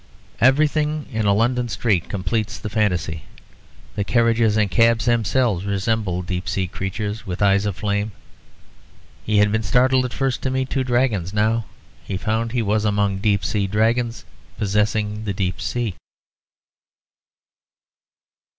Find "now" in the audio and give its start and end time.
11.35-11.65